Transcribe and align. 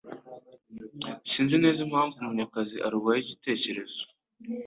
Sinzi 1.31 1.55
neza 1.63 1.79
impamvu 1.87 2.15
Munyakazi 2.27 2.75
arwanya 2.87 3.21
igitekerezo 3.25 4.01